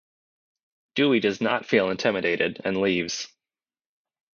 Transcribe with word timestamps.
Dewey 0.95 1.19
does 1.19 1.41
not 1.41 1.67
feel 1.67 1.91
intimidated 1.91 2.59
and 2.65 2.81
leaves. 2.81 3.27